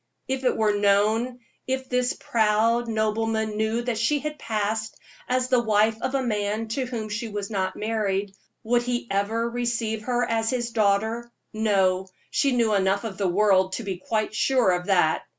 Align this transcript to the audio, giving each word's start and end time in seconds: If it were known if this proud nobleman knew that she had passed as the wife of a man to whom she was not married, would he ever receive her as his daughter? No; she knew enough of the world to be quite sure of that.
If 0.27 0.43
it 0.43 0.57
were 0.57 0.73
known 0.75 1.41
if 1.67 1.87
this 1.87 2.13
proud 2.19 2.87
nobleman 2.87 3.55
knew 3.55 3.83
that 3.83 3.99
she 3.99 4.17
had 4.17 4.39
passed 4.39 4.97
as 5.29 5.47
the 5.49 5.61
wife 5.61 6.01
of 6.01 6.15
a 6.15 6.23
man 6.23 6.69
to 6.69 6.87
whom 6.87 7.07
she 7.07 7.27
was 7.29 7.51
not 7.51 7.75
married, 7.75 8.33
would 8.63 8.81
he 8.81 9.05
ever 9.11 9.47
receive 9.47 10.05
her 10.05 10.27
as 10.27 10.49
his 10.49 10.71
daughter? 10.71 11.31
No; 11.53 12.07
she 12.31 12.51
knew 12.55 12.73
enough 12.73 13.03
of 13.03 13.19
the 13.19 13.27
world 13.27 13.73
to 13.73 13.83
be 13.83 13.97
quite 13.97 14.33
sure 14.33 14.71
of 14.71 14.87
that. 14.87 15.21